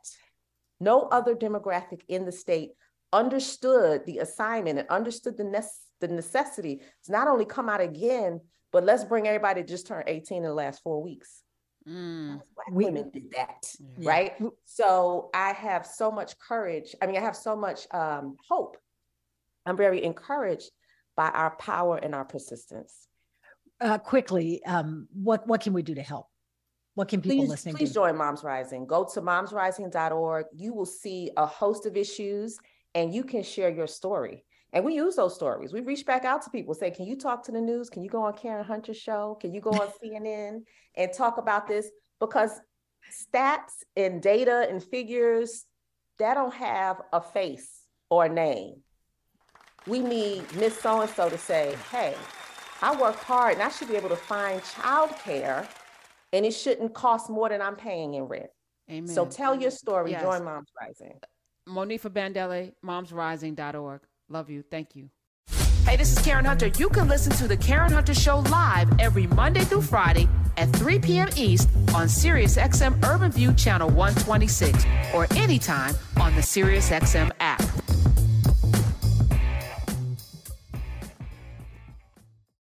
No 0.81 1.03
other 1.03 1.35
demographic 1.35 2.03
in 2.09 2.25
the 2.25 2.33
state 2.33 2.71
understood 3.13 4.05
the 4.07 4.19
assignment 4.19 4.79
and 4.79 4.89
understood 4.89 5.37
the, 5.37 5.45
ne- 5.45 5.61
the 6.01 6.09
necessity 6.09 6.83
to 7.05 7.13
not 7.13 7.29
only 7.29 7.45
come 7.45 7.69
out 7.69 7.81
again, 7.81 8.41
but 8.73 8.85
let's 8.85 9.05
bring 9.05 9.29
everybody 9.29 9.63
to 9.63 9.69
just 9.69 9.87
turn 9.87 10.03
18 10.07 10.39
in 10.39 10.43
the 10.43 10.53
last 10.53 10.83
four 10.83 11.03
weeks. 11.03 11.43
Mm. 11.89 12.41
Black 12.55 12.71
we, 12.73 12.87
women 12.87 13.11
did 13.11 13.31
that, 13.33 13.73
yeah. 13.99 14.09
right? 14.09 14.33
So 14.65 15.31
I 15.35 15.53
have 15.53 15.87
so 15.87 16.11
much 16.11 16.39
courage. 16.39 16.95
I 17.01 17.07
mean, 17.07 17.17
I 17.17 17.21
have 17.21 17.37
so 17.37 17.55
much 17.55 17.87
um, 17.93 18.37
hope. 18.49 18.77
I'm 19.67 19.77
very 19.77 20.03
encouraged 20.03 20.71
by 21.17 21.29
our 21.29 21.55
power 21.57 21.97
and 21.97 22.15
our 22.15 22.25
persistence. 22.25 23.07
Uh, 23.81 23.99
quickly, 23.99 24.65
um, 24.65 25.09
what 25.13 25.47
what 25.47 25.61
can 25.61 25.73
we 25.73 25.83
do 25.83 25.95
to 25.95 26.03
help? 26.03 26.27
What 26.95 27.09
can 27.09 27.21
people 27.21 27.39
please, 27.39 27.49
listening 27.51 27.75
please 27.75 27.91
do? 27.91 27.95
join 27.95 28.17
Moms 28.17 28.45
Rising. 28.45 28.87
Go 28.87 29.07
to 29.15 29.21
momsrising.org. 29.21 30.47
You 30.55 30.73
will 30.73 30.87
see 30.87 31.31
a 31.37 31.47
host 31.47 31.87
of 31.87 31.97
issues 31.97 32.59
and 32.95 33.13
you 33.13 33.25
can 33.25 33.43
share 33.43 33.71
your 33.71 33.89
story. 33.89 34.45
And 34.73 34.85
we 34.85 34.95
use 34.95 35.17
those 35.17 35.35
stories. 35.35 35.73
We 35.73 35.81
reach 35.81 36.05
back 36.05 36.25
out 36.25 36.43
to 36.43 36.51
people, 36.51 36.75
say, 36.75 36.91
Can 36.91 37.07
you 37.07 37.17
talk 37.17 37.45
to 37.45 37.53
the 37.53 37.61
news? 37.61 37.91
Can 37.91 38.03
you 38.03 38.11
go 38.11 38.23
on 38.23 38.35
Karen 38.35 38.65
Hunter's 38.65 38.97
show? 38.97 39.37
Can 39.41 39.55
you 39.55 39.61
go 39.61 39.71
on 39.71 39.89
CNN 40.03 40.63
and 40.97 41.13
talk 41.13 41.39
about 41.39 41.69
this? 41.69 41.91
Because 42.21 42.61
stats 43.13 43.83
and 43.97 44.23
data 44.23 44.67
and 44.69 44.83
figures, 44.83 45.65
that 46.19 46.35
don't 46.35 46.55
have 46.55 47.01
a 47.13 47.21
face 47.21 47.71
or 48.09 48.27
a 48.27 48.29
name. 48.29 48.77
We 49.87 49.99
need 49.99 50.45
Miss 50.57 50.79
So 50.79 51.01
and 51.01 51.11
so 51.11 51.29
to 51.29 51.39
say, 51.39 51.77
Hey, 51.91 52.15
I 52.83 52.95
work 53.01 53.17
hard 53.17 53.55
and 53.55 53.63
I 53.63 53.69
should 53.69 53.89
be 53.89 53.97
able 53.97 54.09
to 54.11 54.17
find 54.17 54.61
childcare 54.63 55.67
and 56.35 56.45
it 56.45 56.53
shouldn't 56.53 56.93
cost 56.95 57.31
more 57.31 57.49
than 57.49 57.63
I'm 57.63 57.77
paying 57.77 58.15
in 58.15 58.25
rent. 58.25 58.51
Amen. 58.91 59.09
So 59.09 59.25
tell 59.25 59.55
your 59.55 59.71
story. 59.71 60.11
Yes. 60.11 60.23
Join 60.23 60.45
Moms 60.45 60.69
Rising. 60.79 61.19
Monifa 61.69 62.11
Bandele, 62.11 62.73
momsrising.org. 62.85 64.01
Love 64.29 64.51
you. 64.51 64.63
Thank 64.71 64.97
you. 64.97 65.09
Hey, 65.87 65.97
this 65.97 66.17
is 66.17 66.19
Karen 66.25 66.45
Hunter. 66.45 66.69
You 66.79 66.89
can 66.89 67.09
listen 67.09 67.33
to 67.35 67.47
The 67.47 67.57
Karen 67.57 67.93
Hunter 67.93 68.15
Show 68.15 68.39
live 68.51 68.89
every 68.99 69.27
Monday 69.29 69.61
through 69.61 69.83
Friday 69.83 70.29
at 70.57 70.71
3 70.71 70.99
p.m. 70.99 71.29
East 71.37 71.69
on 71.95 72.07
SiriusXM 72.07 73.05
Urban 73.05 73.31
View 73.31 73.53
Channel 73.55 73.91
126 73.91 74.85
or 75.15 75.27
anytime 75.37 75.95
on 76.17 76.35
the 76.35 76.41
SiriusXM 76.41 77.31
app. 77.41 77.63